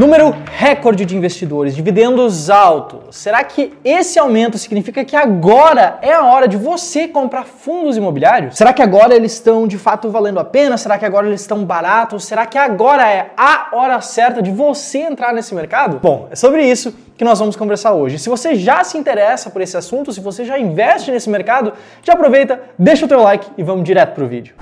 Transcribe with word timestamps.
Número 0.00 0.34
recorde 0.46 1.04
de 1.04 1.14
investidores, 1.14 1.76
dividendos 1.76 2.48
altos. 2.48 3.14
Será 3.14 3.44
que 3.44 3.74
esse 3.84 4.18
aumento 4.18 4.56
significa 4.56 5.04
que 5.04 5.14
agora 5.14 5.98
é 6.00 6.14
a 6.14 6.24
hora 6.24 6.48
de 6.48 6.56
você 6.56 7.06
comprar 7.06 7.44
fundos 7.44 7.98
imobiliários? 7.98 8.56
Será 8.56 8.72
que 8.72 8.80
agora 8.80 9.14
eles 9.14 9.34
estão 9.34 9.68
de 9.68 9.76
fato 9.76 10.08
valendo 10.08 10.40
a 10.40 10.44
pena? 10.44 10.78
Será 10.78 10.96
que 10.96 11.04
agora 11.04 11.26
eles 11.26 11.42
estão 11.42 11.66
baratos? 11.66 12.24
Será 12.24 12.46
que 12.46 12.56
agora 12.56 13.06
é 13.10 13.32
a 13.36 13.68
hora 13.74 14.00
certa 14.00 14.40
de 14.40 14.50
você 14.50 15.00
entrar 15.00 15.34
nesse 15.34 15.54
mercado? 15.54 15.98
Bom, 15.98 16.28
é 16.30 16.34
sobre 16.34 16.64
isso 16.64 16.94
que 17.14 17.22
nós 17.22 17.38
vamos 17.38 17.54
conversar 17.54 17.92
hoje. 17.92 18.18
Se 18.18 18.30
você 18.30 18.54
já 18.54 18.82
se 18.82 18.96
interessa 18.96 19.50
por 19.50 19.60
esse 19.60 19.76
assunto, 19.76 20.14
se 20.14 20.20
você 20.20 20.46
já 20.46 20.58
investe 20.58 21.10
nesse 21.10 21.28
mercado, 21.28 21.74
já 22.02 22.14
aproveita, 22.14 22.58
deixa 22.78 23.04
o 23.04 23.08
teu 23.08 23.20
like 23.20 23.46
e 23.58 23.62
vamos 23.62 23.84
direto 23.84 24.14
pro 24.14 24.26
vídeo. 24.26 24.54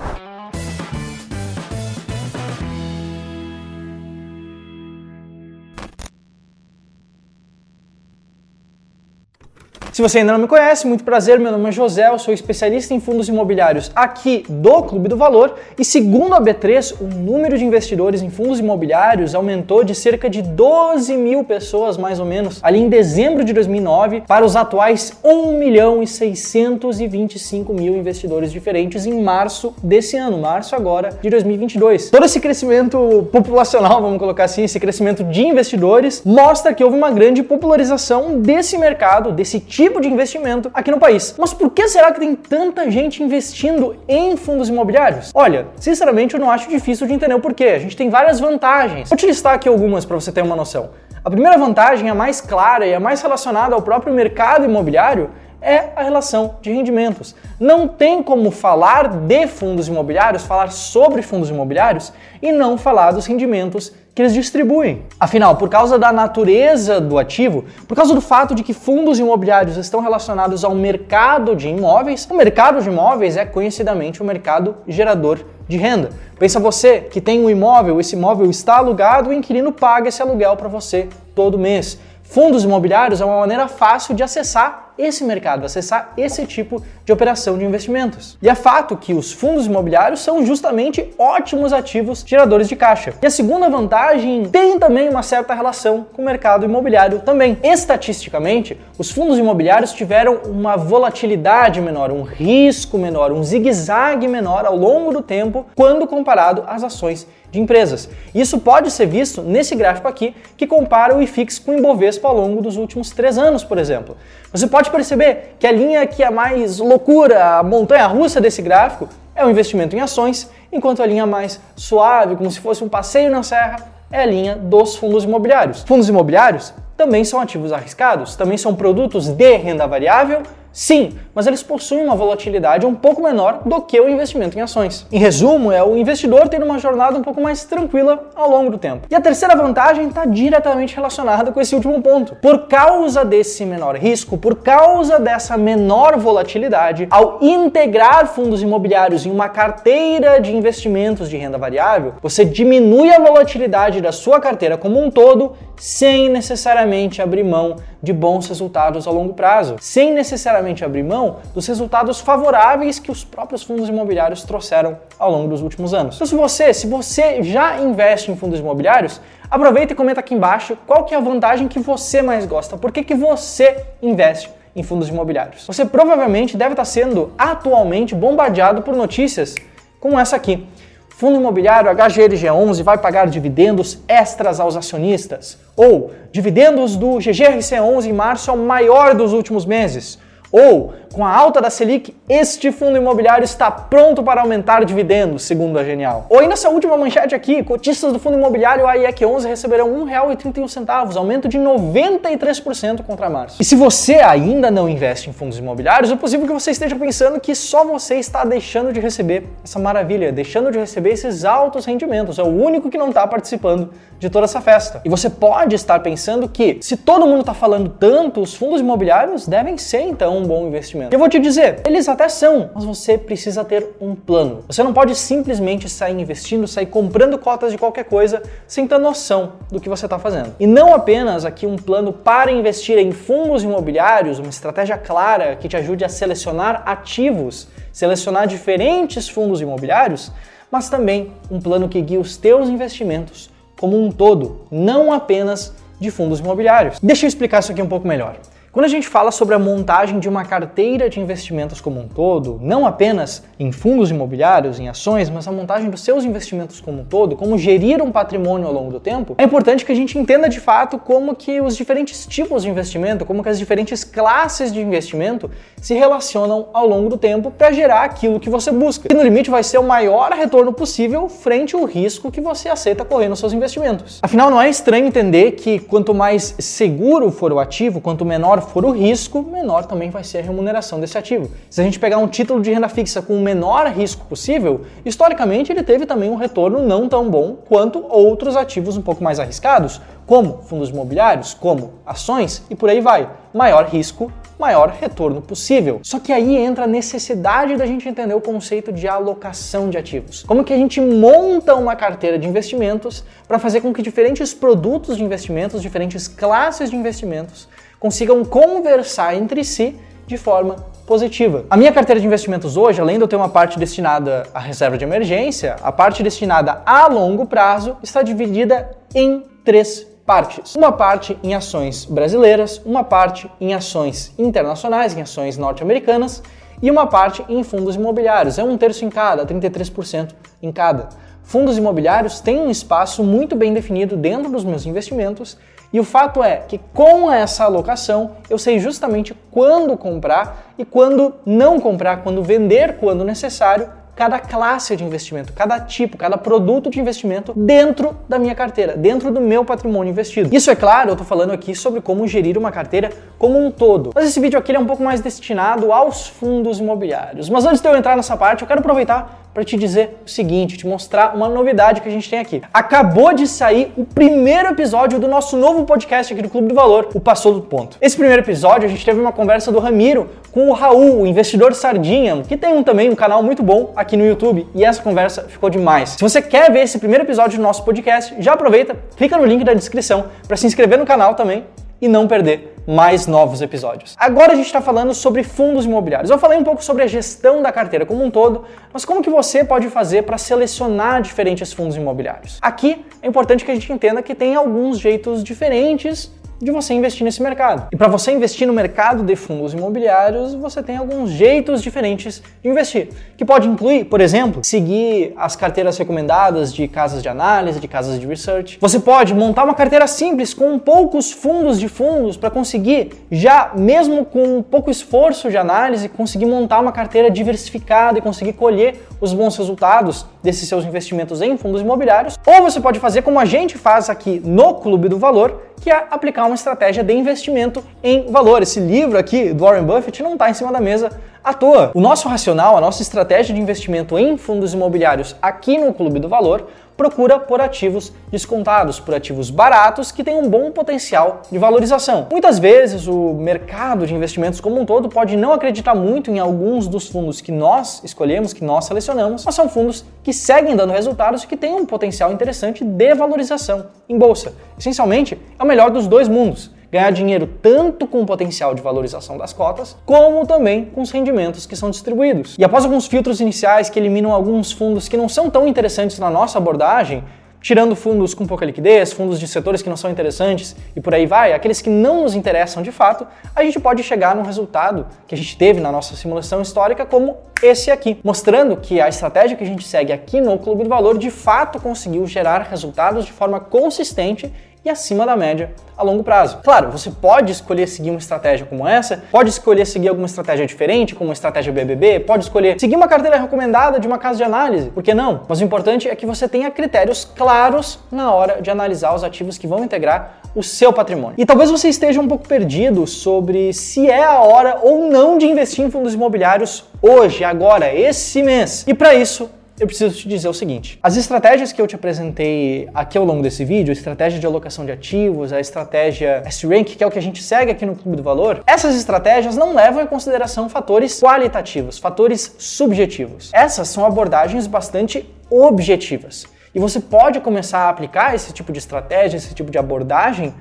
Se 9.99 10.01
você 10.01 10.19
ainda 10.19 10.31
não 10.31 10.39
me 10.39 10.47
conhece, 10.47 10.87
muito 10.87 11.03
prazer, 11.03 11.37
meu 11.41 11.51
nome 11.51 11.67
é 11.67 11.71
José, 11.73 12.07
eu 12.07 12.17
sou 12.17 12.33
especialista 12.33 12.93
em 12.93 13.01
fundos 13.01 13.27
imobiliários 13.27 13.91
aqui 13.93 14.45
do 14.47 14.81
Clube 14.83 15.09
do 15.09 15.17
Valor 15.17 15.55
e 15.77 15.83
segundo 15.83 16.33
a 16.33 16.39
B3, 16.39 16.95
o 17.01 17.03
número 17.03 17.57
de 17.57 17.65
investidores 17.65 18.21
em 18.21 18.29
fundos 18.29 18.61
imobiliários 18.61 19.35
aumentou 19.35 19.83
de 19.83 19.93
cerca 19.93 20.29
de 20.29 20.41
12 20.41 21.17
mil 21.17 21.43
pessoas, 21.43 21.97
mais 21.97 22.17
ou 22.17 22.25
menos, 22.25 22.61
ali 22.63 22.79
em 22.79 22.87
dezembro 22.87 23.43
de 23.43 23.51
2009, 23.51 24.23
para 24.25 24.45
os 24.45 24.55
atuais 24.55 25.11
1 25.21 25.59
milhão 25.59 26.01
e 26.01 26.07
625 26.07 27.73
mil 27.73 27.93
investidores 27.97 28.53
diferentes 28.53 29.05
em 29.05 29.21
março 29.21 29.75
desse 29.83 30.15
ano, 30.15 30.37
março 30.37 30.77
agora 30.77 31.09
de 31.21 31.29
2022. 31.29 32.09
Todo 32.09 32.23
esse 32.23 32.39
crescimento 32.39 33.27
populacional, 33.33 34.01
vamos 34.01 34.17
colocar 34.17 34.45
assim, 34.45 34.63
esse 34.63 34.79
crescimento 34.79 35.25
de 35.25 35.45
investidores, 35.45 36.21
mostra 36.23 36.73
que 36.73 36.85
houve 36.85 36.95
uma 36.95 37.11
grande 37.11 37.43
popularização 37.43 38.39
desse 38.39 38.77
mercado, 38.77 39.33
desse 39.33 39.59
tipo 39.59 39.88
tipo 39.89 39.99
de 39.99 40.07
investimento 40.07 40.69
aqui 40.73 40.91
no 40.91 40.99
país. 40.99 41.35
Mas 41.37 41.53
por 41.53 41.71
que 41.71 41.87
será 41.87 42.11
que 42.11 42.19
tem 42.19 42.35
tanta 42.35 42.89
gente 42.89 43.21
investindo 43.23 43.97
em 44.07 44.37
fundos 44.37 44.69
imobiliários? 44.69 45.31
Olha, 45.33 45.67
sinceramente 45.77 46.35
eu 46.35 46.39
não 46.39 46.49
acho 46.49 46.69
difícil 46.69 47.07
de 47.07 47.13
entender 47.13 47.33
o 47.33 47.39
porquê. 47.39 47.65
A 47.65 47.79
gente 47.79 47.97
tem 47.97 48.09
várias 48.09 48.39
vantagens. 48.39 49.09
Vou 49.09 49.17
te 49.17 49.25
listar 49.25 49.53
aqui 49.53 49.67
algumas 49.67 50.05
para 50.05 50.15
você 50.15 50.31
ter 50.31 50.43
uma 50.43 50.55
noção. 50.55 50.91
A 51.25 51.29
primeira 51.29 51.57
vantagem, 51.57 52.09
a 52.09 52.15
mais 52.15 52.39
clara 52.39 52.85
e 52.85 52.93
a 52.93 52.99
mais 52.99 53.21
relacionada 53.21 53.75
ao 53.75 53.81
próprio 53.81 54.13
mercado 54.13 54.63
imobiliário, 54.63 55.31
é 55.61 55.89
a 55.95 56.03
relação 56.03 56.55
de 56.61 56.71
rendimentos. 56.71 57.35
Não 57.59 57.87
tem 57.87 58.23
como 58.23 58.49
falar 58.51 59.09
de 59.09 59.47
fundos 59.47 59.89
imobiliários, 59.89 60.45
falar 60.45 60.71
sobre 60.71 61.21
fundos 61.21 61.49
imobiliários 61.49 62.13
e 62.41 62.51
não 62.51 62.77
falar 62.77 63.11
dos 63.11 63.25
rendimentos 63.25 63.93
que 64.19 64.23
eles 64.23 64.33
distribuem. 64.33 65.03
Afinal, 65.17 65.55
por 65.55 65.69
causa 65.69 65.97
da 65.97 66.11
natureza 66.11 66.99
do 66.99 67.17
ativo, 67.17 67.63
por 67.87 67.95
causa 67.95 68.13
do 68.13 68.19
fato 68.19 68.53
de 68.53 68.63
que 68.63 68.73
fundos 68.73 69.17
imobiliários 69.17 69.77
estão 69.77 70.01
relacionados 70.01 70.65
ao 70.65 70.75
mercado 70.75 71.55
de 71.55 71.69
imóveis, 71.69 72.27
o 72.29 72.35
mercado 72.35 72.81
de 72.81 72.89
imóveis 72.89 73.37
é 73.37 73.45
conhecidamente 73.45 74.19
o 74.19 74.25
um 74.25 74.27
mercado 74.27 74.75
gerador 74.85 75.39
de 75.69 75.77
renda. 75.77 76.09
Pensa 76.37 76.59
você 76.59 76.99
que 76.99 77.21
tem 77.21 77.39
um 77.39 77.49
imóvel, 77.49 77.97
esse 77.97 78.13
imóvel 78.17 78.49
está 78.49 78.79
alugado, 78.79 79.29
o 79.29 79.33
inquilino 79.33 79.71
paga 79.71 80.09
esse 80.09 80.21
aluguel 80.21 80.57
para 80.57 80.67
você 80.67 81.07
todo 81.33 81.57
mês. 81.57 81.97
Fundos 82.21 82.65
imobiliários 82.65 83.21
é 83.21 83.25
uma 83.25 83.39
maneira 83.39 83.69
fácil 83.69 84.13
de 84.13 84.21
acessar 84.21 84.88
esse 84.99 85.23
mercado, 85.23 85.65
acessar 85.65 86.13
esse 86.17 86.45
tipo 86.45 86.83
de 87.05 87.13
operação 87.13 87.57
de 87.57 87.63
investimentos. 87.63 88.37
E 88.41 88.49
é 88.49 88.53
fato 88.53 88.97
que 88.97 89.13
os 89.13 89.31
fundos 89.31 89.65
imobiliários 89.65 90.19
são 90.19 90.45
justamente 90.45 91.09
ótimos 91.17 91.71
ativos 91.71 92.23
geradores 92.27 92.67
de 92.67 92.75
caixa. 92.75 93.13
E 93.21 93.25
a 93.25 93.31
segunda 93.31 93.69
vantagem 93.69 94.43
tem 94.43 94.77
também 94.77 95.07
uma 95.07 95.23
certa 95.23 95.53
relação 95.53 96.05
com 96.11 96.21
o 96.21 96.25
mercado 96.25 96.65
imobiliário 96.65 97.19
também. 97.19 97.57
Estatisticamente, 97.63 98.77
os 98.97 99.09
fundos 99.09 99.39
imobiliários 99.39 99.93
tiveram 99.93 100.41
uma 100.45 100.75
volatilidade 100.75 101.79
menor, 101.79 102.11
um 102.11 102.23
risco 102.23 102.97
menor, 102.97 103.31
um 103.31 103.41
zigue-zague 103.41 104.27
menor 104.27 104.65
ao 104.65 104.75
longo 104.75 105.13
do 105.13 105.21
tempo 105.21 105.65
quando 105.75 106.05
comparado 106.05 106.65
às 106.67 106.83
ações 106.83 107.25
de 107.51 107.59
empresas. 107.59 108.09
Isso 108.33 108.59
pode 108.59 108.91
ser 108.91 109.07
visto 109.07 109.41
nesse 109.41 109.75
gráfico 109.75 110.07
aqui, 110.07 110.35
que 110.55 110.67
compara 110.67 111.15
o 111.15 111.21
IFIX 111.21 111.59
com 111.59 111.71
o 111.71 111.77
Ibovespa 111.77 112.27
ao 112.27 112.35
longo 112.35 112.61
dos 112.61 112.77
últimos 112.77 113.09
três 113.09 113.37
anos, 113.37 113.63
por 113.63 113.77
exemplo. 113.77 114.15
Você 114.51 114.67
pode 114.67 114.88
perceber 114.89 115.55
que 115.59 115.65
a 115.65 115.71
linha 115.71 116.05
que 116.05 116.23
é 116.23 116.29
mais 116.29 116.79
loucura, 116.79 117.57
a 117.57 117.63
montanha 117.63 118.05
russa 118.07 118.41
desse 118.41 118.61
gráfico, 118.61 119.07
é 119.35 119.45
o 119.45 119.49
investimento 119.49 119.95
em 119.95 120.01
ações, 120.01 120.49
enquanto 120.71 121.01
a 121.01 121.05
linha 121.05 121.25
mais 121.25 121.61
suave, 121.75 122.35
como 122.35 122.51
se 122.51 122.59
fosse 122.59 122.83
um 122.83 122.89
passeio 122.89 123.31
na 123.31 123.41
serra, 123.41 123.77
é 124.11 124.21
a 124.21 124.25
linha 124.25 124.55
dos 124.55 124.95
fundos 124.95 125.23
imobiliários. 125.23 125.83
Fundos 125.83 126.09
imobiliários 126.09 126.73
também 126.97 127.23
são 127.23 127.39
ativos 127.39 127.71
arriscados, 127.71 128.35
também 128.35 128.57
são 128.57 128.75
produtos 128.75 129.29
de 129.29 129.55
renda 129.55 129.87
variável 129.87 130.43
Sim, 130.71 131.13
mas 131.33 131.47
eles 131.47 131.63
possuem 131.63 132.03
uma 132.03 132.15
volatilidade 132.15 132.85
um 132.85 132.93
pouco 132.93 133.21
menor 133.21 133.61
do 133.65 133.81
que 133.81 133.99
o 133.99 134.07
investimento 134.07 134.57
em 134.57 134.61
ações. 134.61 135.05
Em 135.11 135.17
resumo, 135.17 135.71
é 135.71 135.83
o 135.83 135.97
investidor 135.97 136.47
ter 136.47 136.61
uma 136.63 136.79
jornada 136.79 137.17
um 137.17 137.21
pouco 137.21 137.41
mais 137.41 137.63
tranquila 137.63 138.29
ao 138.35 138.49
longo 138.49 138.71
do 138.71 138.77
tempo. 138.77 139.07
E 139.09 139.15
a 139.15 139.21
terceira 139.21 139.55
vantagem 139.55 140.07
está 140.07 140.25
diretamente 140.25 140.95
relacionada 140.95 141.51
com 141.51 141.59
esse 141.59 141.75
último 141.75 142.01
ponto. 142.01 142.35
Por 142.35 142.67
causa 142.67 143.25
desse 143.25 143.65
menor 143.65 143.95
risco, 143.95 144.37
por 144.37 144.55
causa 144.55 145.19
dessa 145.19 145.57
menor 145.57 146.17
volatilidade, 146.17 147.07
ao 147.09 147.39
integrar 147.41 148.27
fundos 148.27 148.61
imobiliários 148.61 149.25
em 149.25 149.31
uma 149.31 149.49
carteira 149.49 150.39
de 150.39 150.55
investimentos 150.55 151.29
de 151.29 151.37
renda 151.37 151.57
variável, 151.57 152.13
você 152.21 152.45
diminui 152.45 153.11
a 153.11 153.19
volatilidade 153.19 154.01
da 154.01 154.11
sua 154.11 154.39
carteira 154.39 154.77
como 154.77 155.03
um 155.03 155.09
todo 155.09 155.55
sem 155.79 156.29
necessariamente 156.29 157.21
abrir 157.21 157.43
mão 157.43 157.77
de 158.03 158.11
bons 158.11 158.47
resultados 158.47 159.07
a 159.07 159.11
longo 159.11 159.33
prazo, 159.33 159.77
sem 159.79 160.13
necessariamente 160.13 160.58
abrir 160.83 161.03
mão 161.03 161.37
dos 161.53 161.65
resultados 161.67 162.19
favoráveis 162.19 162.99
que 162.99 163.11
os 163.11 163.23
próprios 163.23 163.63
fundos 163.63 163.89
imobiliários 163.89 164.43
trouxeram 164.43 164.97
ao 165.17 165.31
longo 165.31 165.47
dos 165.47 165.61
últimos 165.61 165.93
anos. 165.93 166.15
Então, 166.15 166.27
se 166.27 166.35
você, 166.35 166.73
se 166.73 166.87
você 166.87 167.43
já 167.43 167.79
investe 167.79 168.31
em 168.31 168.35
fundos 168.35 168.59
imobiliários, 168.59 169.21
aproveita 169.49 169.93
e 169.93 169.95
comenta 169.95 170.19
aqui 170.19 170.33
embaixo 170.33 170.77
qual 170.87 171.03
que 171.03 171.13
é 171.13 171.17
a 171.17 171.21
vantagem 171.21 171.67
que 171.67 171.79
você 171.79 172.21
mais 172.21 172.45
gosta, 172.45 172.77
por 172.77 172.91
que, 172.91 173.03
que 173.03 173.15
você 173.15 173.83
investe 174.01 174.49
em 174.75 174.83
fundos 174.83 175.09
imobiliários. 175.09 175.65
Você 175.65 175.85
provavelmente 175.85 176.55
deve 176.55 176.73
estar 176.73 176.85
sendo 176.85 177.31
atualmente 177.37 178.15
bombardeado 178.15 178.81
por 178.81 178.95
notícias 178.95 179.55
como 179.99 180.19
essa 180.19 180.35
aqui. 180.35 180.67
Fundo 181.09 181.37
imobiliário 181.37 181.91
HGLG11 181.91 182.81
vai 182.81 182.97
pagar 182.97 183.27
dividendos 183.27 183.99
extras 184.07 184.57
aos 184.57 184.77
acionistas. 184.77 185.57
Ou 185.75 186.11
dividendos 186.31 186.95
do 186.95 187.17
GGRC11 187.17 188.05
em 188.05 188.13
março 188.13 188.49
é 188.49 188.53
o 188.53 188.57
maior 188.57 189.13
dos 189.13 189.33
últimos 189.33 189.65
meses. 189.65 190.17
Ou, 190.51 190.93
com 191.13 191.25
a 191.25 191.35
alta 191.35 191.61
da 191.61 191.69
Selic, 191.69 192.15
este 192.27 192.71
fundo 192.71 192.97
imobiliário 192.97 193.43
está 193.43 193.71
pronto 193.71 194.21
para 194.23 194.41
aumentar 194.41 194.85
dividendos, 194.85 195.43
segundo 195.43 195.77
a 195.79 195.83
Genial. 195.83 196.25
Ou 196.29 196.39
aí 196.39 196.47
nessa 196.47 196.69
última 196.69 196.95
manchete 196.97 197.33
aqui, 197.33 197.63
cotistas 197.63 198.13
do 198.13 198.19
fundo 198.19 198.37
imobiliário 198.37 198.85
AIEC 198.85 199.25
11 199.25 199.47
receberão 199.47 200.05
R$ 200.05 200.13
1,31, 200.13 201.15
aumento 201.17 201.47
de 201.47 201.57
93% 201.57 203.03
contra 203.03 203.29
março. 203.29 203.61
E 203.61 203.65
se 203.65 203.75
você 203.75 204.15
ainda 204.15 204.69
não 204.69 204.87
investe 204.87 205.29
em 205.29 205.33
fundos 205.33 205.57
imobiliários, 205.57 206.11
é 206.11 206.15
possível 206.15 206.45
que 206.45 206.53
você 206.53 206.71
esteja 206.71 206.95
pensando 206.95 207.39
que 207.39 207.55
só 207.55 207.83
você 207.83 208.15
está 208.15 208.43
deixando 208.43 208.93
de 208.93 208.99
receber 208.99 209.47
essa 209.63 209.79
maravilha, 209.79 210.31
deixando 210.31 210.71
de 210.71 210.77
receber 210.77 211.11
esses 211.11 211.45
altos 211.45 211.85
rendimentos. 211.85 212.37
É 212.37 212.43
o 212.43 212.47
único 212.47 212.89
que 212.89 212.97
não 212.97 213.09
está 213.09 213.25
participando 213.25 213.91
de 214.19 214.29
toda 214.29 214.45
essa 214.45 214.61
festa. 214.61 215.01
E 215.05 215.09
você 215.09 215.29
pode 215.29 215.75
estar 215.75 215.99
pensando 216.01 216.47
que, 216.47 216.77
se 216.81 216.97
todo 216.97 217.25
mundo 217.25 217.39
está 217.41 217.53
falando 217.53 217.89
tanto, 217.89 218.41
os 218.41 218.53
fundos 218.53 218.81
imobiliários 218.81 219.47
devem 219.47 219.77
ser 219.77 220.01
então 220.01 220.37
um 220.37 220.43
bom 220.43 220.67
investimento. 220.67 220.98
Eu 221.11 221.19
vou 221.19 221.29
te 221.29 221.39
dizer, 221.39 221.81
eles 221.85 222.09
até 222.09 222.27
são, 222.27 222.71
mas 222.73 222.83
você 222.83 223.17
precisa 223.17 223.63
ter 223.63 223.95
um 224.01 224.15
plano. 224.15 224.63
Você 224.67 224.83
não 224.83 224.93
pode 224.93 225.15
simplesmente 225.15 225.87
sair 225.87 226.19
investindo, 226.19 226.67
sair 226.67 226.87
comprando 226.87 227.37
cotas 227.37 227.71
de 227.71 227.77
qualquer 227.77 228.05
coisa 228.05 228.41
sem 228.67 228.87
ter 228.87 228.97
noção 228.97 229.53
do 229.71 229.79
que 229.79 229.87
você 229.87 230.05
está 230.05 230.19
fazendo. 230.19 230.55
E 230.59 230.67
não 230.67 230.93
apenas 230.93 231.45
aqui 231.45 231.65
um 231.65 231.75
plano 231.75 232.11
para 232.11 232.51
investir 232.51 232.97
em 232.97 233.11
fundos 233.11 233.63
imobiliários, 233.63 234.39
uma 234.39 234.49
estratégia 234.49 234.97
clara 234.97 235.55
que 235.55 235.67
te 235.67 235.77
ajude 235.77 236.03
a 236.03 236.09
selecionar 236.09 236.83
ativos, 236.85 237.67
selecionar 237.93 238.47
diferentes 238.47 239.29
fundos 239.29 239.61
imobiliários, 239.61 240.31
mas 240.71 240.89
também 240.89 241.31
um 241.49 241.59
plano 241.59 241.89
que 241.89 242.01
guie 242.01 242.17
os 242.17 242.37
teus 242.37 242.69
investimentos 242.69 243.49
como 243.79 243.97
um 243.97 244.11
todo, 244.11 244.67
não 244.69 245.11
apenas 245.11 245.73
de 245.99 246.11
fundos 246.11 246.39
imobiliários. 246.39 246.99
Deixa 247.01 247.25
eu 247.25 247.27
explicar 247.27 247.59
isso 247.59 247.71
aqui 247.71 247.81
um 247.81 247.87
pouco 247.87 248.07
melhor. 248.07 248.37
Quando 248.71 248.85
a 248.85 248.89
gente 248.89 249.07
fala 249.07 249.31
sobre 249.31 249.55
a 249.55 249.59
montagem 249.59 250.19
de 250.19 250.29
uma 250.29 250.45
carteira 250.45 251.09
de 251.09 251.19
investimentos 251.19 251.81
como 251.81 251.99
um 251.99 252.07
todo, 252.07 252.59
não 252.61 252.85
apenas 252.85 253.43
em 253.59 253.71
fundos 253.71 254.11
imobiliários, 254.11 254.79
em 254.79 254.87
ações, 254.87 255.27
mas 255.27 255.47
a 255.47 255.51
montagem 255.51 255.89
dos 255.89 256.01
seus 256.01 256.23
investimentos 256.23 256.79
como 256.79 257.01
um 257.01 257.03
todo, 257.03 257.35
como 257.35 257.57
gerir 257.57 257.99
um 257.99 258.11
patrimônio 258.11 258.67
ao 258.67 258.73
longo 258.73 258.91
do 258.91 258.99
tempo, 258.99 259.33
é 259.39 259.43
importante 259.43 259.83
que 259.83 259.91
a 259.91 259.95
gente 259.95 260.19
entenda 260.19 260.47
de 260.47 260.59
fato 260.59 260.99
como 260.99 261.35
que 261.35 261.59
os 261.59 261.75
diferentes 261.75 262.27
tipos 262.27 262.61
de 262.61 262.69
investimento, 262.69 263.25
como 263.25 263.41
que 263.41 263.49
as 263.49 263.57
diferentes 263.57 264.03
classes 264.03 264.71
de 264.71 264.79
investimento 264.79 265.49
se 265.81 265.95
relacionam 265.95 266.67
ao 266.71 266.87
longo 266.87 267.09
do 267.09 267.17
tempo 267.17 267.49
para 267.49 267.71
gerar 267.71 268.03
aquilo 268.03 268.39
que 268.39 268.51
você 268.51 268.71
busca. 268.71 269.11
E 269.11 269.15
no 269.15 269.23
limite 269.23 269.49
vai 269.49 269.63
ser 269.63 269.79
o 269.79 269.83
maior 269.83 270.31
retorno 270.31 270.71
possível 270.71 271.27
frente 271.27 271.75
ao 271.75 271.85
risco 271.85 272.31
que 272.31 272.39
você 272.39 272.69
aceita 272.69 273.03
correr 273.03 273.29
nos 273.29 273.39
seus 273.39 273.51
investimentos. 273.51 274.19
Afinal, 274.21 274.51
não 274.51 274.61
é 274.61 274.69
estranho 274.69 275.07
entender 275.07 275.53
que 275.53 275.79
quanto 275.79 276.13
mais 276.13 276.53
seguro 276.59 277.31
for 277.31 277.51
o 277.51 277.57
ativo, 277.57 277.99
quanto 277.99 278.23
menor 278.23 278.58
menor 278.59 278.61
for 278.61 278.85
o 278.85 278.91
risco, 278.91 279.41
menor 279.41 279.85
também 279.85 280.09
vai 280.09 280.23
ser 280.23 280.39
a 280.39 280.41
remuneração 280.41 280.99
desse 280.99 281.17
ativo. 281.17 281.49
Se 281.69 281.79
a 281.81 281.83
gente 281.83 281.99
pegar 281.99 282.17
um 282.17 282.27
título 282.27 282.61
de 282.61 282.71
renda 282.71 282.89
fixa 282.89 283.21
com 283.21 283.35
o 283.35 283.41
menor 283.41 283.87
risco 283.87 284.25
possível, 284.25 284.81
historicamente 285.05 285.71
ele 285.71 285.83
teve 285.83 286.05
também 286.05 286.29
um 286.29 286.35
retorno 286.35 286.85
não 286.85 287.07
tão 287.07 287.29
bom 287.29 287.57
quanto 287.67 288.05
outros 288.09 288.55
ativos 288.55 288.97
um 288.97 289.01
pouco 289.01 289.23
mais 289.23 289.39
arriscados, 289.39 290.01
como 290.25 290.61
fundos 290.63 290.89
imobiliários, 290.89 291.53
como 291.53 291.93
ações 292.05 292.63
e 292.69 292.75
por 292.75 292.89
aí 292.89 293.01
vai. 293.01 293.29
Maior 293.53 293.85
risco, 293.85 294.31
maior 294.59 294.89
retorno 294.89 295.41
possível. 295.41 296.01
Só 296.03 296.19
que 296.19 296.31
aí 296.31 296.55
entra 296.55 296.83
a 296.83 296.87
necessidade 296.87 297.75
da 297.75 297.85
gente 297.85 298.07
entender 298.07 298.35
o 298.35 298.41
conceito 298.41 298.91
de 298.91 299.07
alocação 299.07 299.89
de 299.89 299.97
ativos. 299.97 300.43
Como 300.43 300.63
que 300.63 300.73
a 300.73 300.77
gente 300.77 301.01
monta 301.01 301.73
uma 301.73 301.95
carteira 301.95 302.37
de 302.37 302.47
investimentos 302.47 303.23
para 303.47 303.57
fazer 303.57 303.81
com 303.81 303.91
que 303.91 304.03
diferentes 304.03 304.53
produtos 304.53 305.17
de 305.17 305.23
investimentos, 305.23 305.81
diferentes 305.81 306.27
classes 306.27 306.91
de 306.91 306.95
investimentos 306.95 307.67
consigam 307.99 308.43
conversar 308.45 309.35
entre 309.35 309.63
si 309.63 309.95
de 310.25 310.37
forma 310.37 310.75
positiva. 311.05 311.65
A 311.69 311.75
minha 311.75 311.91
carteira 311.91 312.21
de 312.21 312.27
investimentos 312.27 312.77
hoje, 312.77 313.01
além 313.01 313.17
de 313.17 313.23
eu 313.23 313.27
ter 313.27 313.35
uma 313.35 313.49
parte 313.49 313.79
destinada 313.79 314.47
à 314.53 314.59
reserva 314.59 314.97
de 314.97 315.03
emergência, 315.03 315.75
a 315.81 315.91
parte 315.91 316.21
destinada 316.21 316.81
a 316.85 317.07
longo 317.07 317.45
prazo 317.47 317.97
está 318.03 318.21
dividida 318.21 318.95
em 319.13 319.43
três 319.65 320.05
partes. 320.25 320.75
Uma 320.75 320.91
parte 320.91 321.35
em 321.41 321.55
ações 321.55 322.05
brasileiras, 322.05 322.79
uma 322.85 323.03
parte 323.03 323.49
em 323.59 323.73
ações 323.73 324.31
internacionais, 324.37 325.17
em 325.17 325.21
ações 325.23 325.57
norte-americanas, 325.57 326.43
e 326.81 326.89
uma 326.89 327.07
parte 327.07 327.43
em 327.49 327.63
fundos 327.63 327.95
imobiliários. 327.95 328.59
É 328.59 328.63
um 328.63 328.77
terço 328.77 329.03
em 329.03 329.09
cada, 329.09 329.45
33% 329.45 330.29
em 330.61 330.71
cada. 330.71 331.09
Fundos 331.41 331.77
imobiliários 331.77 332.39
têm 332.39 332.59
um 332.61 332.69
espaço 332.69 333.23
muito 333.23 333.55
bem 333.55 333.73
definido 333.73 334.15
dentro 334.15 334.51
dos 334.51 334.63
meus 334.63 334.85
investimentos 334.85 335.57
e 335.91 335.99
o 335.99 336.03
fato 336.03 336.43
é 336.43 336.57
que 336.57 336.79
com 336.93 337.31
essa 337.31 337.63
alocação 337.63 338.31
eu 338.49 338.57
sei 338.57 338.79
justamente 338.79 339.35
quando 339.51 339.97
comprar 339.97 340.73
e 340.77 340.85
quando 340.85 341.33
não 341.45 341.79
comprar, 341.79 342.17
quando 342.17 342.43
vender, 342.43 342.97
quando 342.97 343.23
necessário, 343.23 343.89
cada 344.19 344.37
classe 344.37 344.97
de 344.97 345.03
investimento, 345.05 345.53
cada 345.53 345.79
tipo, 345.79 346.17
cada 346.17 346.37
produto 346.37 346.89
de 346.89 346.99
investimento 346.99 347.53
dentro 347.55 348.17
da 348.27 348.37
minha 348.37 348.53
carteira, 348.53 348.97
dentro 348.97 349.31
do 349.31 349.39
meu 349.39 349.63
patrimônio 349.63 350.11
investido. 350.11 350.53
Isso 350.53 350.69
é 350.69 350.75
claro, 350.75 351.11
eu 351.11 351.13
estou 351.13 351.25
falando 351.25 351.51
aqui 351.51 351.73
sobre 351.73 352.01
como 352.01 352.27
gerir 352.27 352.57
uma 352.57 352.69
carteira 352.69 353.13
como 353.37 353.57
um 353.57 353.71
todo. 353.71 354.11
Mas 354.13 354.25
esse 354.25 354.37
vídeo 354.37 354.59
aqui 354.59 354.75
é 354.75 354.79
um 354.79 354.85
pouco 354.85 355.01
mais 355.01 355.21
destinado 355.21 355.93
aos 355.93 356.27
fundos 356.27 356.79
imobiliários. 356.79 357.49
Mas 357.49 357.65
antes 357.65 357.79
de 357.79 357.87
eu 357.87 357.95
entrar 357.95 358.17
nessa 358.17 358.35
parte, 358.35 358.61
eu 358.61 358.67
quero 358.67 358.81
aproveitar 358.81 359.38
para 359.53 359.63
te 359.63 359.75
dizer 359.77 360.21
o 360.25 360.29
seguinte, 360.29 360.77
te 360.77 360.87
mostrar 360.87 361.35
uma 361.35 361.49
novidade 361.49 362.01
que 362.01 362.07
a 362.07 362.11
gente 362.11 362.29
tem 362.29 362.39
aqui. 362.39 362.61
Acabou 362.73 363.33
de 363.33 363.47
sair 363.47 363.91
o 363.97 364.05
primeiro 364.05 364.69
episódio 364.69 365.19
do 365.19 365.27
nosso 365.27 365.57
novo 365.57 365.85
podcast 365.85 366.31
aqui 366.31 366.41
do 366.41 366.49
Clube 366.49 366.67
do 366.67 366.75
Valor, 366.75 367.09
o 367.13 367.19
Passou 367.19 367.53
do 367.53 367.61
Ponto. 367.61 367.97
Esse 368.01 368.15
primeiro 368.15 368.41
episódio 368.41 368.85
a 368.85 368.89
gente 368.89 369.03
teve 369.03 369.19
uma 369.19 369.31
conversa 369.31 369.71
do 369.71 369.79
Ramiro 369.79 370.29
com 370.51 370.69
o 370.69 370.73
Raul, 370.73 371.21
o 371.21 371.27
investidor 371.27 371.73
sardinha, 371.73 372.43
que 372.47 372.57
tem 372.57 372.73
um, 372.73 372.83
também 372.83 373.09
um 373.09 373.15
canal 373.15 373.43
muito 373.43 373.61
bom 373.61 373.93
aqui 373.95 374.15
no 374.15 374.25
YouTube, 374.25 374.67
e 374.73 374.83
essa 374.83 375.01
conversa 375.01 375.43
ficou 375.47 375.69
demais. 375.69 376.11
Se 376.11 376.21
você 376.21 376.41
quer 376.41 376.71
ver 376.71 376.83
esse 376.83 376.97
primeiro 376.97 377.23
episódio 377.23 377.57
do 377.57 377.63
nosso 377.63 377.83
podcast, 377.83 378.35
já 378.39 378.53
aproveita, 378.53 378.95
clica 379.15 379.37
no 379.37 379.45
link 379.45 379.63
da 379.63 379.73
descrição 379.73 380.25
para 380.47 380.57
se 380.57 380.65
inscrever 380.65 380.97
no 380.97 381.05
canal 381.05 381.35
também 381.35 381.63
e 382.01 382.07
não 382.07 382.27
perder 382.27 382.75
mais 382.87 383.27
novos 383.27 383.61
episódios. 383.61 384.15
Agora 384.17 384.53
a 384.53 384.55
gente 384.55 384.65
está 384.65 384.81
falando 384.81 385.13
sobre 385.13 385.43
fundos 385.43 385.85
imobiliários. 385.85 386.31
Eu 386.31 386.39
falei 386.39 386.57
um 386.57 386.63
pouco 386.63 386.83
sobre 386.83 387.03
a 387.03 387.07
gestão 387.07 387.61
da 387.61 387.71
carteira 387.71 388.05
como 388.05 388.23
um 388.23 388.31
todo, 388.31 388.65
mas 388.91 389.05
como 389.05 389.21
que 389.21 389.29
você 389.29 389.63
pode 389.63 389.89
fazer 389.89 390.23
para 390.23 390.37
selecionar 390.37 391.21
diferentes 391.21 391.71
fundos 391.71 391.95
imobiliários? 391.95 392.57
Aqui 392.61 393.05
é 393.21 393.27
importante 393.27 393.63
que 393.63 393.71
a 393.71 393.75
gente 393.75 393.91
entenda 393.93 394.23
que 394.23 394.33
tem 394.33 394.55
alguns 394.55 394.97
jeitos 394.97 395.43
diferentes 395.43 396.31
de 396.61 396.71
você 396.71 396.93
investir 396.93 397.23
nesse 397.23 397.41
mercado. 397.41 397.87
E 397.91 397.95
para 397.95 398.07
você 398.07 398.31
investir 398.31 398.67
no 398.67 398.73
mercado 398.73 399.23
de 399.23 399.35
fundos 399.35 399.73
imobiliários, 399.73 400.53
você 400.53 400.83
tem 400.83 400.97
alguns 400.97 401.31
jeitos 401.31 401.81
diferentes 401.81 402.43
de 402.61 402.69
investir, 402.69 403.09
que 403.37 403.45
pode 403.45 403.67
incluir, 403.67 404.05
por 404.05 404.21
exemplo, 404.21 404.63
seguir 404.63 405.33
as 405.37 405.55
carteiras 405.55 405.97
recomendadas 405.97 406.73
de 406.73 406.87
casas 406.87 407.21
de 407.23 407.29
análise, 407.29 407.79
de 407.79 407.87
casas 407.87 408.19
de 408.19 408.27
research. 408.27 408.77
Você 408.81 408.99
pode 408.99 409.33
montar 409.33 409.63
uma 409.63 409.73
carteira 409.73 410.07
simples 410.07 410.53
com 410.53 410.77
poucos 410.77 411.31
fundos 411.31 411.79
de 411.79 411.87
fundos 411.87 412.37
para 412.37 412.49
conseguir, 412.49 413.11
já 413.31 413.71
mesmo 413.75 414.25
com 414.25 414.61
pouco 414.61 414.91
esforço 414.91 415.49
de 415.49 415.57
análise, 415.57 416.09
conseguir 416.09 416.45
montar 416.45 416.79
uma 416.79 416.91
carteira 416.91 417.31
diversificada 417.31 418.19
e 418.19 418.21
conseguir 418.21 418.53
colher 418.53 419.07
os 419.21 419.33
bons 419.33 419.55
resultados 419.57 420.25
desses 420.41 420.67
seus 420.67 420.85
investimentos 420.85 421.41
em 421.41 421.57
fundos 421.57 421.81
imobiliários. 421.81 422.39
Ou 422.45 422.63
você 422.63 422.79
pode 422.79 422.99
fazer 422.99 423.21
como 423.21 423.39
a 423.39 423.45
gente 423.45 423.77
faz 423.77 424.09
aqui 424.09 424.41
no 424.43 424.75
Clube 424.75 425.09
do 425.09 425.17
Valor, 425.17 425.61
que 425.81 425.89
é 425.89 426.07
aplicar 426.09 426.45
uma 426.45 426.55
estratégia 426.55 427.03
de 427.03 427.13
investimento 427.13 427.83
em 428.03 428.31
valor. 428.31 428.61
Esse 428.61 428.79
livro 428.79 429.17
aqui 429.17 429.53
do 429.53 429.63
Warren 429.63 429.83
Buffett 429.83 430.21
não 430.21 430.33
está 430.33 430.49
em 430.49 430.53
cima 430.53 430.71
da 430.71 430.79
mesa 430.79 431.09
à 431.43 431.53
toa. 431.53 431.91
O 431.93 432.01
nosso 432.01 432.27
racional, 432.27 432.77
a 432.77 432.81
nossa 432.81 433.01
estratégia 433.01 433.53
de 433.53 433.61
investimento 433.61 434.17
em 434.17 434.37
fundos 434.37 434.73
imobiliários 434.73 435.35
aqui 435.41 435.77
no 435.77 435.93
Clube 435.93 436.19
do 436.19 436.29
Valor 436.29 436.67
procura 436.99 437.39
por 437.39 437.61
ativos 437.61 438.11
descontados, 438.29 438.99
por 438.99 439.15
ativos 439.15 439.49
baratos 439.49 440.11
que 440.11 440.21
têm 440.21 440.35
um 440.35 440.49
bom 440.49 440.69
potencial 440.69 441.43
de 441.49 441.57
valorização. 441.57 442.27
Muitas 442.29 442.59
vezes 442.59 443.07
o 443.07 443.33
mercado 443.35 444.05
de 444.05 444.13
investimentos 444.13 444.59
como 444.59 444.81
um 444.81 444.85
todo 444.85 445.07
pode 445.07 445.37
não 445.37 445.53
acreditar 445.53 445.95
muito 445.95 446.29
em 446.29 446.39
alguns 446.39 446.89
dos 446.89 447.07
fundos 447.07 447.39
que 447.39 447.53
nós 447.53 448.03
escolhemos, 448.03 448.51
que 448.51 448.65
nós 448.65 448.83
selecionamos, 448.83 449.45
mas 449.45 449.55
são 449.55 449.69
fundos 449.69 450.03
que 450.21 450.33
seguem 450.33 450.75
dando 450.75 450.91
resultados 450.91 451.43
e 451.43 451.47
que 451.47 451.55
têm 451.55 451.73
um 451.73 451.85
potencial 451.85 452.33
interessante 452.33 452.83
de 452.83 453.15
valorização 453.15 453.85
em 454.09 454.17
bolsa. 454.17 454.53
Essencialmente, 454.77 455.39
é 455.57 455.63
o 455.63 455.65
melhor 455.65 455.89
dos 455.89 456.05
dois 456.05 456.27
mundos 456.27 456.69
ganhar 456.91 457.11
dinheiro 457.11 457.47
tanto 457.61 458.07
com 458.07 458.21
o 458.21 458.25
potencial 458.25 458.73
de 458.73 458.81
valorização 458.81 459.37
das 459.37 459.53
cotas, 459.53 459.95
como 460.05 460.45
também 460.45 460.85
com 460.85 461.01
os 461.01 461.11
rendimentos 461.11 461.65
que 461.65 461.75
são 461.75 461.89
distribuídos. 461.89 462.55
E 462.57 462.63
após 462.63 462.83
alguns 462.83 463.07
filtros 463.07 463.39
iniciais 463.39 463.89
que 463.89 463.99
eliminam 463.99 464.31
alguns 464.31 464.71
fundos 464.71 465.07
que 465.07 465.17
não 465.17 465.29
são 465.29 465.49
tão 465.49 465.67
interessantes 465.67 466.19
na 466.19 466.29
nossa 466.29 466.57
abordagem, 466.57 467.23
tirando 467.61 467.95
fundos 467.95 468.33
com 468.33 468.45
pouca 468.45 468.65
liquidez, 468.65 469.11
fundos 469.11 469.39
de 469.39 469.47
setores 469.47 469.81
que 469.81 469.89
não 469.89 469.97
são 469.97 470.09
interessantes 470.09 470.75
e 470.95 471.01
por 471.01 471.13
aí 471.13 471.25
vai, 471.25 471.53
aqueles 471.53 471.81
que 471.81 471.89
não 471.89 472.23
nos 472.23 472.35
interessam 472.35 472.81
de 472.81 472.91
fato, 472.91 473.27
a 473.55 473.63
gente 473.63 473.79
pode 473.79 474.01
chegar 474.03 474.35
num 474.35 474.43
resultado 474.43 475.07
que 475.27 475.35
a 475.35 475.37
gente 475.37 475.57
teve 475.57 475.79
na 475.79 475.91
nossa 475.91 476.15
simulação 476.15 476.61
histórica 476.61 477.05
como 477.05 477.37
esse 477.61 477.91
aqui, 477.91 478.17
mostrando 478.23 478.77
que 478.77 479.01
a 479.01 479.09
estratégia 479.09 479.57
que 479.57 479.63
a 479.63 479.67
gente 479.67 479.85
segue 479.85 480.13
aqui 480.13 480.39
no 480.39 480.57
Clube 480.57 480.83
do 480.83 480.89
Valor 480.89 481.17
de 481.17 481.29
fato 481.29 481.79
conseguiu 481.79 482.25
gerar 482.25 482.61
resultados 482.61 483.25
de 483.25 483.33
forma 483.33 483.59
consistente 483.59 484.51
e 484.83 484.89
acima 484.89 485.25
da 485.25 485.35
média 485.35 485.71
a 485.97 486.03
longo 486.03 486.23
prazo. 486.23 486.59
Claro, 486.63 486.89
você 486.89 487.11
pode 487.11 487.51
escolher 487.51 487.85
seguir 487.85 488.09
uma 488.09 488.19
estratégia 488.19 488.65
como 488.65 488.87
essa, 488.87 489.23
pode 489.29 489.49
escolher 489.49 489.85
seguir 489.85 490.07
alguma 490.07 490.25
estratégia 490.25 490.65
diferente, 490.65 491.13
como 491.13 491.29
uma 491.29 491.33
estratégia 491.33 491.73
BBB, 491.73 492.21
pode 492.21 492.45
escolher 492.45 492.79
seguir 492.79 492.95
uma 492.95 493.07
carteira 493.07 493.37
recomendada 493.37 493.99
de 493.99 494.07
uma 494.07 494.17
casa 494.17 494.37
de 494.37 494.43
análise, 494.43 494.89
por 494.89 495.03
que 495.03 495.13
não? 495.13 495.41
Mas 495.47 495.59
o 495.59 495.63
importante 495.63 496.07
é 496.07 496.15
que 496.15 496.25
você 496.25 496.47
tenha 496.47 496.71
critérios 496.71 497.25
claros 497.35 497.99
na 498.09 498.33
hora 498.33 498.61
de 498.61 498.71
analisar 498.71 499.13
os 499.13 499.23
ativos 499.23 499.57
que 499.57 499.67
vão 499.67 499.83
integrar 499.83 500.39
o 500.55 500.63
seu 500.63 500.93
patrimônio. 500.93 501.35
E 501.37 501.45
talvez 501.45 501.69
você 501.69 501.89
esteja 501.89 502.21
um 502.21 502.27
pouco 502.27 502.47
perdido 502.47 503.05
sobre 503.05 503.73
se 503.73 504.09
é 504.09 504.23
a 504.23 504.39
hora 504.39 504.79
ou 504.81 505.09
não 505.09 505.37
de 505.37 505.45
investir 505.45 505.85
em 505.85 505.91
fundos 505.91 506.13
imobiliários 506.13 506.85
hoje, 507.01 507.43
agora, 507.43 507.93
esse 507.93 508.41
mês. 508.41 508.85
E 508.87 508.93
para 508.93 509.13
isso, 509.13 509.49
eu 509.79 509.87
preciso 509.87 510.15
te 510.15 510.27
dizer 510.27 510.47
o 510.49 510.53
seguinte: 510.53 510.99
as 511.01 511.15
estratégias 511.15 511.71
que 511.71 511.81
eu 511.81 511.87
te 511.87 511.95
apresentei 511.95 512.89
aqui 512.93 513.17
ao 513.17 513.25
longo 513.25 513.41
desse 513.41 513.63
vídeo, 513.63 513.91
a 513.91 513.93
estratégia 513.93 514.39
de 514.39 514.45
alocação 514.45 514.85
de 514.85 514.91
ativos, 514.91 515.53
a 515.53 515.59
estratégia 515.59 516.43
S-Rank, 516.45 516.95
que 516.95 517.03
é 517.03 517.07
o 517.07 517.11
que 517.11 517.19
a 517.19 517.21
gente 517.21 517.41
segue 517.41 517.71
aqui 517.71 517.85
no 517.85 517.95
Clube 517.95 518.17
do 518.17 518.23
Valor, 518.23 518.63
essas 518.67 518.95
estratégias 518.95 519.55
não 519.55 519.73
levam 519.73 520.03
em 520.03 520.07
consideração 520.07 520.69
fatores 520.69 521.19
qualitativos, 521.19 521.97
fatores 521.97 522.55
subjetivos. 522.57 523.49
Essas 523.53 523.87
são 523.87 524.05
abordagens 524.05 524.67
bastante 524.67 525.29
objetivas. 525.49 526.45
E 526.73 526.79
você 526.79 526.99
pode 526.99 527.39
começar 527.39 527.79
a 527.79 527.89
aplicar 527.89 528.35
esse 528.35 528.53
tipo 528.53 528.71
de 528.71 528.79
estratégia, 528.79 529.37
esse 529.37 529.55
tipo 529.55 529.71
de 529.71 529.77
abordagem 529.77 530.53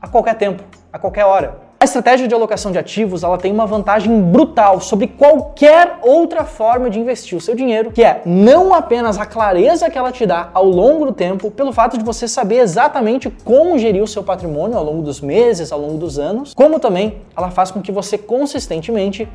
a 0.00 0.06
qualquer 0.06 0.34
tempo, 0.34 0.62
a 0.92 0.98
qualquer 0.98 1.24
hora. 1.24 1.63
A 1.84 1.92
estratégia 1.94 2.26
de 2.26 2.34
alocação 2.34 2.72
de 2.72 2.78
ativos 2.78 3.22
ela 3.22 3.36
tem 3.36 3.52
uma 3.52 3.66
vantagem 3.66 4.18
brutal 4.18 4.80
sobre 4.80 5.06
qualquer 5.06 5.98
outra 6.00 6.42
forma 6.42 6.88
de 6.88 6.98
investir 6.98 7.36
o 7.36 7.40
seu 7.42 7.54
dinheiro, 7.54 7.92
que 7.92 8.02
é 8.02 8.22
não 8.24 8.72
apenas 8.72 9.18
a 9.18 9.26
clareza 9.26 9.90
que 9.90 9.98
ela 9.98 10.10
te 10.10 10.24
dá 10.24 10.48
ao 10.54 10.64
longo 10.64 11.04
do 11.04 11.12
tempo, 11.12 11.50
pelo 11.50 11.74
fato 11.74 11.98
de 11.98 12.02
você 12.02 12.26
saber 12.26 12.60
exatamente 12.60 13.28
como 13.44 13.78
gerir 13.78 14.02
o 14.02 14.06
seu 14.06 14.22
patrimônio 14.22 14.78
ao 14.78 14.82
longo 14.82 15.02
dos 15.02 15.20
meses, 15.20 15.70
ao 15.70 15.78
longo 15.78 15.98
dos 15.98 16.18
anos, 16.18 16.54
como 16.54 16.80
também 16.80 17.18
ela 17.36 17.50
faz 17.50 17.70
com 17.70 17.82
que 17.82 17.92
você 17.92 18.16
consistentemente 18.16 19.28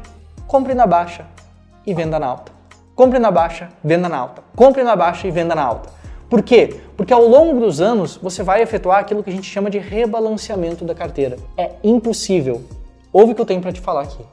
compre 0.47 0.73
na 0.73 0.87
baixa 0.87 1.27
e 1.85 1.93
venda 1.93 2.17
na 2.17 2.25
alta. 2.25 2.51
Compre 2.95 3.19
na 3.19 3.29
baixa, 3.29 3.69
venda 3.83 4.09
na 4.09 4.17
alta. 4.17 4.41
Compre 4.55 4.83
na 4.83 4.95
baixa 4.95 5.27
e 5.27 5.31
venda 5.31 5.53
na 5.53 5.61
alta. 5.61 5.98
Por 6.29 6.43
quê? 6.43 6.81
Porque 6.95 7.11
ao 7.11 7.27
longo 7.27 7.59
dos 7.59 7.81
anos 7.81 8.17
você 8.17 8.43
vai 8.43 8.61
efetuar 8.61 8.99
aquilo 8.99 9.23
que 9.23 9.29
a 9.29 9.33
gente 9.33 9.49
chama 9.49 9.69
de 9.69 9.79
rebalanceamento 9.79 10.85
da 10.85 10.93
carteira. 10.93 11.37
É 11.57 11.71
impossível. 11.83 12.63
Ouve 13.11 13.31
o 13.31 13.35
que 13.35 13.41
eu 13.41 13.45
tenho 13.45 13.61
para 13.61 13.71
te 13.71 13.81
falar 13.81 14.03
aqui. 14.03 14.23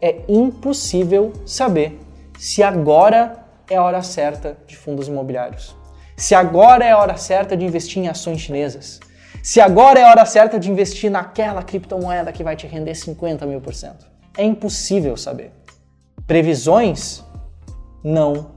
É 0.00 0.20
impossível 0.28 1.32
saber 1.44 1.98
se 2.38 2.62
agora 2.62 3.44
é 3.68 3.76
a 3.76 3.82
hora 3.82 4.02
certa 4.02 4.56
de 4.66 4.76
fundos 4.76 5.08
imobiliários. 5.08 5.74
Se 6.16 6.34
agora 6.34 6.84
é 6.84 6.92
a 6.92 6.98
hora 6.98 7.16
certa 7.16 7.56
de 7.56 7.64
investir 7.64 8.02
em 8.02 8.08
ações 8.08 8.40
chinesas. 8.40 9.00
Se 9.42 9.60
agora 9.60 9.98
é 9.98 10.04
a 10.04 10.10
hora 10.10 10.24
certa 10.24 10.60
de 10.60 10.70
investir 10.70 11.10
naquela 11.10 11.62
criptomoeda 11.62 12.32
que 12.32 12.44
vai 12.44 12.54
te 12.54 12.66
render 12.66 12.94
50 12.94 13.44
mil 13.46 13.60
por 13.60 13.74
cento. 13.74 14.06
É 14.36 14.44
impossível 14.44 15.16
saber. 15.16 15.50
Previsões 16.26 17.24
não 18.02 18.50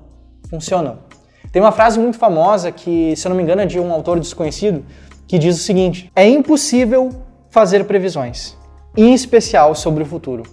funcionam. 0.49 1.08
Tem 1.51 1.62
uma 1.62 1.72
frase 1.72 2.00
muito 2.00 2.18
famosa 2.18 2.72
que, 2.72 3.15
se 3.15 3.25
eu 3.25 3.29
não 3.29 3.36
me 3.36 3.44
engano, 3.44 3.62
é 3.62 3.65
de 3.65 3.79
um 3.79 3.91
autor 3.91 4.20
desconhecido, 4.20 4.86
que 5.27 5.39
diz 5.39 5.58
o 5.58 5.63
seguinte: 5.63 6.12
é 6.15 6.27
impossível 6.27 7.10
fazer 7.50 7.86
previsões, 7.86 8.56
em 8.96 9.13
especial 9.13 9.74
sobre 9.74 10.03
o 10.03 10.06
futuro. 10.06 10.44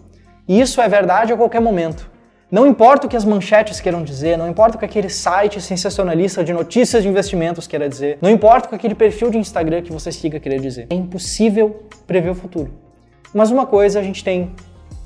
E 0.48 0.60
isso 0.60 0.80
é 0.80 0.88
verdade 0.88 1.32
a 1.32 1.36
qualquer 1.36 1.60
momento. 1.60 2.10
Não 2.48 2.64
importa 2.64 3.06
o 3.06 3.10
que 3.10 3.16
as 3.16 3.24
manchetes 3.24 3.80
queiram 3.80 4.04
dizer, 4.04 4.38
não 4.38 4.48
importa 4.48 4.76
o 4.76 4.78
que 4.78 4.84
aquele 4.84 5.10
site 5.10 5.60
sensacionalista 5.60 6.44
de 6.44 6.52
notícias 6.52 7.02
de 7.02 7.08
investimentos 7.08 7.66
queira 7.66 7.88
dizer, 7.88 8.18
não 8.22 8.30
importa 8.30 8.66
o 8.66 8.68
que 8.68 8.76
aquele 8.76 8.94
perfil 8.94 9.30
de 9.30 9.38
Instagram 9.38 9.82
que 9.82 9.92
você 9.92 10.12
siga 10.12 10.38
queira 10.38 10.56
dizer. 10.58 10.86
É 10.88 10.94
impossível 10.94 11.84
prever 12.06 12.30
o 12.30 12.34
futuro. 12.36 12.72
Mas 13.34 13.50
uma 13.50 13.66
coisa 13.66 13.98
a 13.98 14.02
gente 14.02 14.22
tem 14.22 14.52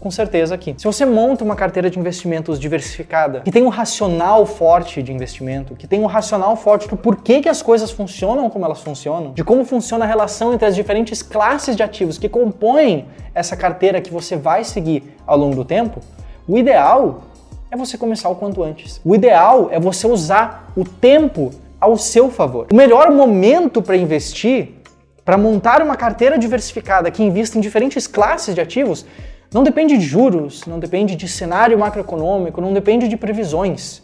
com 0.00 0.11
certeza 0.11 0.54
aqui. 0.54 0.75
Se 0.78 0.85
você 0.85 1.04
monta 1.04 1.45
uma 1.45 1.54
carteira 1.54 1.90
de 1.90 1.99
investimentos 1.99 2.59
diversificada, 2.59 3.40
que 3.40 3.52
tem 3.52 3.62
um 3.62 3.69
racional 3.69 4.47
forte 4.47 5.02
de 5.02 5.12
investimento, 5.12 5.76
que 5.76 5.87
tem 5.87 6.00
um 6.00 6.07
racional 6.07 6.57
forte 6.57 6.88
do 6.88 6.97
porquê 6.97 7.40
que 7.40 7.49
as 7.49 7.61
coisas 7.61 7.90
funcionam 7.90 8.49
como 8.49 8.64
elas 8.64 8.80
funcionam, 8.80 9.33
de 9.33 9.45
como 9.45 9.62
funciona 9.64 10.07
a 10.07 10.09
relação 10.09 10.54
entre 10.54 10.66
as 10.66 10.75
diferentes 10.75 11.23
classes 11.23 11.76
de 11.76 11.83
ativos 11.83 12.16
que 12.16 12.30
compõem 12.30 13.07
essa 13.35 13.54
carteira 13.54 14.00
que 14.00 14.11
você 14.11 14.37
vai 14.37 14.64
seguir 14.64 15.14
ao 15.26 15.37
longo 15.37 15.54
do 15.54 15.64
tempo, 15.64 16.00
o 16.49 16.57
ideal 16.57 17.25
é 17.71 17.76
você 17.76 17.99
começar 17.99 18.30
o 18.30 18.35
quanto 18.35 18.62
antes. 18.62 19.00
O 19.04 19.14
ideal 19.14 19.69
é 19.71 19.78
você 19.78 20.07
usar 20.07 20.73
o 20.75 20.83
tempo 20.83 21.50
ao 21.78 21.97
seu 21.97 22.30
favor. 22.30 22.66
O 22.73 22.75
melhor 22.75 23.11
momento 23.12 23.83
para 23.83 23.97
investir, 23.97 24.80
para 25.25 25.37
montar 25.37 25.83
uma 25.83 25.95
carteira 25.95 26.38
diversificada 26.38 27.11
que 27.11 27.23
invista 27.23 27.59
em 27.59 27.61
diferentes 27.61 28.07
classes 28.07 28.54
de 28.54 28.61
ativos, 28.61 29.07
não 29.52 29.64
depende 29.64 29.99
de 29.99 30.04
juros, 30.04 30.64
não 30.66 30.78
depende 30.78 31.16
de 31.16 31.26
cenário 31.26 31.78
macroeconômico, 31.78 32.61
não 32.61 32.73
depende 32.73 33.09
de 33.09 33.16
previsões. 33.16 34.02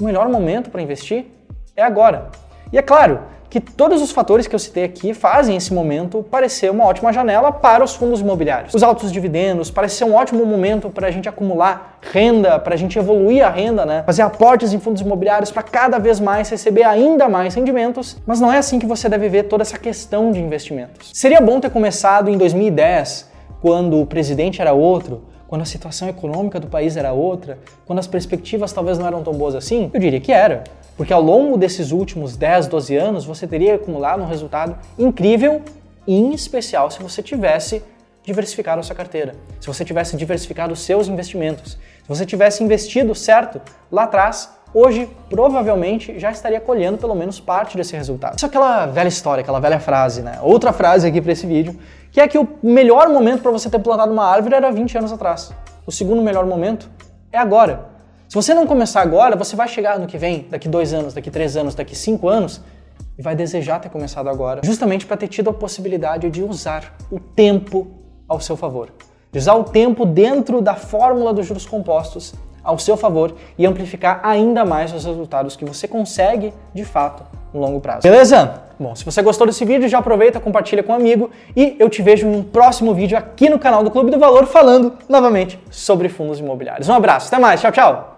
O 0.00 0.04
melhor 0.04 0.28
momento 0.28 0.70
para 0.70 0.82
investir 0.82 1.26
é 1.76 1.82
agora. 1.82 2.30
E 2.72 2.78
é 2.78 2.82
claro 2.82 3.20
que 3.48 3.60
todos 3.60 4.02
os 4.02 4.10
fatores 4.10 4.46
que 4.46 4.54
eu 4.54 4.58
citei 4.58 4.84
aqui 4.84 5.14
fazem 5.14 5.56
esse 5.56 5.72
momento 5.72 6.22
parecer 6.22 6.70
uma 6.70 6.84
ótima 6.84 7.12
janela 7.12 7.50
para 7.50 7.82
os 7.82 7.94
fundos 7.94 8.20
imobiliários. 8.20 8.74
Os 8.74 8.82
altos 8.82 9.10
dividendos 9.10 9.70
parece 9.70 9.96
ser 9.96 10.04
um 10.04 10.14
ótimo 10.14 10.44
momento 10.44 10.90
para 10.90 11.06
a 11.06 11.10
gente 11.10 11.28
acumular 11.28 11.98
renda, 12.02 12.58
para 12.58 12.74
a 12.74 12.76
gente 12.76 12.98
evoluir 12.98 13.44
a 13.44 13.48
renda, 13.48 13.86
né? 13.86 14.02
Fazer 14.04 14.22
aportes 14.22 14.72
em 14.72 14.78
fundos 14.78 15.00
imobiliários 15.00 15.50
para 15.50 15.62
cada 15.62 15.98
vez 15.98 16.20
mais 16.20 16.50
receber 16.50 16.82
ainda 16.82 17.28
mais 17.28 17.54
rendimentos, 17.54 18.18
mas 18.26 18.40
não 18.40 18.52
é 18.52 18.58
assim 18.58 18.78
que 18.78 18.86
você 18.86 19.08
deve 19.08 19.28
ver 19.28 19.44
toda 19.44 19.62
essa 19.62 19.78
questão 19.78 20.30
de 20.30 20.40
investimentos. 20.40 21.10
Seria 21.14 21.40
bom 21.40 21.58
ter 21.58 21.70
começado 21.70 22.28
em 22.28 22.36
2010 22.36 23.27
quando 23.60 24.00
o 24.00 24.06
presidente 24.06 24.60
era 24.60 24.72
outro, 24.72 25.22
quando 25.46 25.62
a 25.62 25.64
situação 25.64 26.08
econômica 26.08 26.60
do 26.60 26.66
país 26.66 26.96
era 26.96 27.12
outra, 27.12 27.58
quando 27.86 27.98
as 27.98 28.06
perspectivas 28.06 28.72
talvez 28.72 28.98
não 28.98 29.06
eram 29.06 29.22
tão 29.22 29.32
boas 29.32 29.54
assim? 29.54 29.90
Eu 29.92 30.00
diria 30.00 30.20
que 30.20 30.30
era. 30.30 30.64
Porque 30.96 31.12
ao 31.12 31.22
longo 31.22 31.56
desses 31.56 31.90
últimos 31.90 32.36
10, 32.36 32.66
12 32.66 32.96
anos, 32.96 33.24
você 33.24 33.46
teria 33.46 33.76
acumulado 33.76 34.22
um 34.22 34.26
resultado 34.26 34.76
incrível, 34.98 35.62
em 36.06 36.32
especial 36.32 36.90
se 36.90 37.02
você 37.02 37.22
tivesse 37.22 37.82
diversificado 38.22 38.80
a 38.80 38.82
sua 38.82 38.94
carteira, 38.94 39.34
se 39.58 39.66
você 39.66 39.84
tivesse 39.84 40.16
diversificado 40.16 40.72
os 40.72 40.80
seus 40.80 41.08
investimentos, 41.08 41.72
se 41.72 42.08
você 42.08 42.26
tivesse 42.26 42.62
investido 42.62 43.14
certo 43.14 43.60
lá 43.90 44.04
atrás, 44.04 44.50
hoje 44.72 45.08
provavelmente 45.30 46.18
já 46.18 46.30
estaria 46.30 46.60
colhendo 46.60 46.98
pelo 46.98 47.14
menos 47.14 47.40
parte 47.40 47.76
desse 47.76 47.96
resultado. 47.96 48.36
Isso 48.36 48.46
é 48.46 48.48
aquela 48.48 48.86
velha 48.86 49.08
história, 49.08 49.42
aquela 49.42 49.60
velha 49.60 49.80
frase, 49.80 50.22
né? 50.22 50.38
Outra 50.42 50.72
frase 50.72 51.06
aqui 51.06 51.20
para 51.20 51.32
esse 51.32 51.46
vídeo, 51.46 51.78
que 52.10 52.20
é 52.20 52.28
que 52.28 52.38
o 52.38 52.48
melhor 52.62 53.08
momento 53.08 53.42
para 53.42 53.50
você 53.50 53.68
ter 53.68 53.78
plantado 53.78 54.12
uma 54.12 54.24
árvore 54.24 54.54
era 54.54 54.70
20 54.70 54.98
anos 54.98 55.12
atrás. 55.12 55.52
O 55.86 55.92
segundo 55.92 56.22
melhor 56.22 56.44
momento 56.46 56.90
é 57.32 57.38
agora. 57.38 57.86
Se 58.28 58.34
você 58.34 58.52
não 58.52 58.66
começar 58.66 59.00
agora, 59.00 59.36
você 59.36 59.56
vai 59.56 59.68
chegar 59.68 59.98
no 59.98 60.06
que 60.06 60.18
vem, 60.18 60.46
daqui 60.50 60.68
dois 60.68 60.92
anos, 60.92 61.14
daqui 61.14 61.30
três 61.30 61.56
anos, 61.56 61.74
daqui 61.74 61.96
cinco 61.96 62.28
anos, 62.28 62.60
e 63.18 63.22
vai 63.22 63.34
desejar 63.34 63.80
ter 63.80 63.88
começado 63.88 64.28
agora, 64.28 64.60
justamente 64.62 65.06
para 65.06 65.16
ter 65.16 65.28
tido 65.28 65.48
a 65.48 65.52
possibilidade 65.52 66.28
de 66.30 66.42
usar 66.42 66.94
o 67.10 67.18
tempo 67.18 67.88
ao 68.28 68.38
seu 68.38 68.56
favor. 68.56 68.90
De 69.32 69.38
usar 69.38 69.54
o 69.54 69.64
tempo 69.64 70.04
dentro 70.04 70.60
da 70.60 70.74
fórmula 70.74 71.32
dos 71.32 71.46
juros 71.46 71.64
compostos 71.64 72.34
ao 72.68 72.78
seu 72.78 72.96
favor 72.98 73.34
e 73.56 73.66
amplificar 73.66 74.20
ainda 74.22 74.62
mais 74.64 74.92
os 74.92 75.04
resultados 75.04 75.56
que 75.56 75.64
você 75.64 75.88
consegue, 75.88 76.52
de 76.74 76.84
fato, 76.84 77.22
no 77.52 77.60
longo 77.60 77.80
prazo. 77.80 78.02
Beleza? 78.02 78.62
Bom, 78.78 78.94
se 78.94 79.04
você 79.04 79.22
gostou 79.22 79.46
desse 79.46 79.64
vídeo, 79.64 79.88
já 79.88 79.98
aproveita, 79.98 80.38
compartilha 80.38 80.82
com 80.82 80.92
um 80.92 80.96
amigo 80.96 81.30
e 81.56 81.74
eu 81.78 81.88
te 81.88 82.02
vejo 82.02 82.26
em 82.26 82.36
um 82.36 82.42
próximo 82.42 82.94
vídeo 82.94 83.16
aqui 83.16 83.48
no 83.48 83.58
canal 83.58 83.82
do 83.82 83.90
Clube 83.90 84.10
do 84.10 84.18
Valor 84.18 84.46
falando 84.46 84.92
novamente 85.08 85.58
sobre 85.70 86.10
fundos 86.10 86.38
imobiliários. 86.38 86.88
Um 86.88 86.94
abraço, 86.94 87.28
até 87.28 87.38
mais, 87.38 87.60
tchau, 87.60 87.72
tchau! 87.72 88.17